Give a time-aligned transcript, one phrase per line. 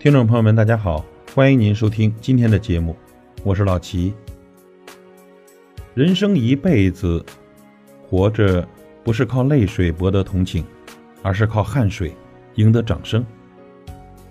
[0.00, 2.94] 听众朋友们，大家好，欢迎您收听今天的节目，
[3.42, 4.14] 我是老齐。
[5.92, 7.24] 人生一辈子，
[8.08, 8.66] 活着
[9.02, 10.64] 不是靠泪水博得同情，
[11.20, 12.14] 而是靠汗水
[12.54, 13.26] 赢得掌声。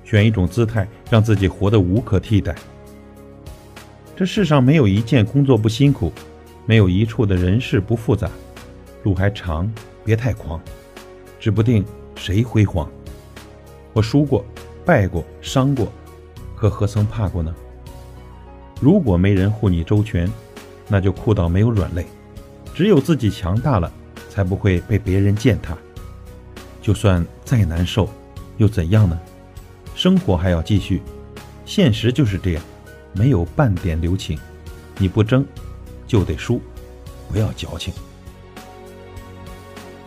[0.05, 2.55] 选一种姿态，让自己活得无可替代。
[4.15, 6.13] 这世上没有一件工作不辛苦，
[6.65, 8.31] 没有一处的人事不复杂。
[9.03, 9.69] 路还长，
[10.05, 10.61] 别太狂，
[11.41, 11.83] 指不定
[12.15, 12.89] 谁辉煌。
[13.91, 14.45] 我输过。
[14.87, 15.91] 败过，伤过，
[16.55, 17.53] 可何曾怕过呢？
[18.79, 20.31] 如果没人护你周全，
[20.87, 22.05] 那就哭到没有软肋。
[22.73, 23.91] 只有自己强大了，
[24.29, 25.77] 才不会被别人践踏。
[26.81, 28.07] 就算再难受，
[28.55, 29.19] 又怎样呢？
[29.93, 31.01] 生活还要继续，
[31.65, 32.63] 现实就是这样，
[33.11, 34.39] 没有半点留情。
[34.97, 35.45] 你不争，
[36.07, 36.61] 就得输，
[37.29, 37.93] 不要矫情。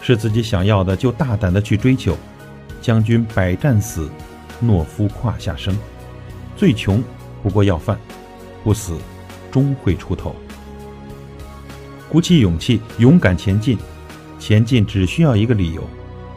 [0.00, 2.16] 是自己想要的，就大胆的去追求。
[2.80, 4.08] 将军百战死。
[4.62, 5.76] 懦夫胯下生，
[6.56, 7.02] 最穷
[7.42, 7.98] 不过要饭，
[8.62, 8.98] 不死
[9.50, 10.34] 终会出头。
[12.08, 13.78] 鼓起勇气，勇敢前进，
[14.38, 15.82] 前进只需要一个理由，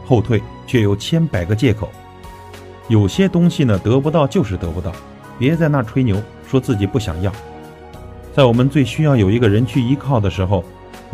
[0.06, 1.90] 后退却有千百个借口。
[2.88, 4.92] 有些东西呢，得不到就是得不到，
[5.38, 7.32] 别在那吹牛，说自己不想要。
[8.34, 10.64] 在我们最需要有一个人去依靠的时候，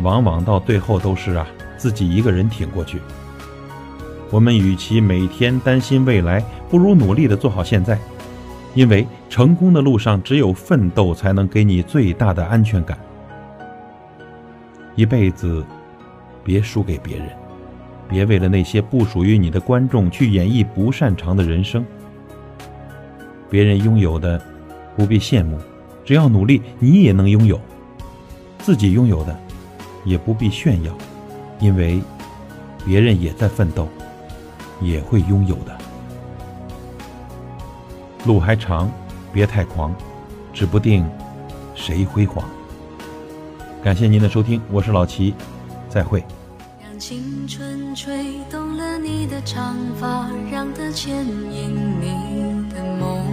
[0.01, 3.01] 往往到最后都是啊，自己一个人挺过去。
[4.31, 7.99] 我们与其每天担心未来，不如努力的做好现在，
[8.75, 12.97] 因为成功的路上只有奋斗才能给你最大的安全感。
[14.95, 15.65] 一辈子，
[16.45, 17.29] 别输给别人，
[18.09, 21.85] 别为了那些不属于你的观众去演绎不擅长的人生。
[23.49, 24.41] 别人拥有的，
[24.97, 25.59] 不必羡慕，
[26.05, 27.61] 只要努力，你也能拥有。
[28.59, 29.37] 自己拥有的，
[30.05, 30.93] 也不必炫耀，
[31.59, 32.01] 因为
[32.87, 33.89] 别人也在奋斗。
[34.81, 35.77] 也会拥有的。
[38.27, 38.91] 路还长，
[39.33, 39.95] 别太狂，
[40.53, 41.09] 指不定
[41.75, 42.45] 谁辉煌。
[43.83, 45.35] 感谢您的收听，我是老齐，
[45.89, 46.23] 再会。
[46.83, 53.25] 让青春吹动了你的长发，让它牵引你的梦。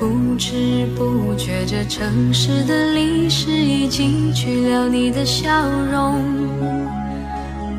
[0.00, 5.48] 不知不觉，这城市的历史已记取了你的笑
[5.92, 6.81] 容。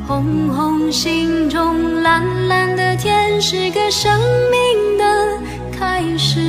[0.06, 4.12] 红红心中，蓝蓝的天，是个生
[4.50, 5.04] 命的
[5.72, 6.40] 开始。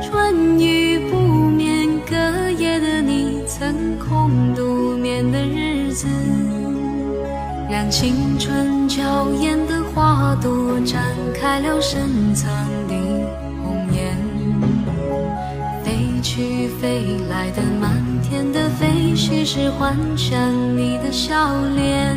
[0.00, 2.16] 春雨不眠，隔
[2.50, 6.06] 夜的你曾空独眠的日子，
[7.68, 10.98] 让青春娇艳的花朵绽
[11.34, 12.48] 开了深藏
[12.86, 12.94] 的
[13.64, 14.16] 红颜。
[15.84, 17.90] 飞去飞来的满
[18.22, 20.38] 天的飞絮，是幻想
[20.76, 22.11] 你的笑脸。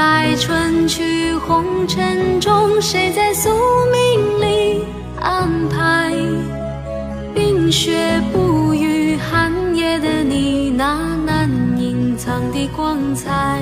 [0.00, 3.50] 秋来春去红尘中，谁在宿
[3.92, 4.82] 命里
[5.20, 6.10] 安排？
[7.34, 13.60] 冰雪不语，寒夜的你那难隐藏的光彩。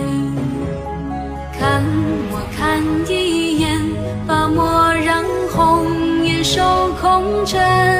[1.58, 1.82] 看
[2.30, 3.76] 我看一眼，
[4.24, 6.62] 把墨染红，也守
[7.00, 7.97] 空枕。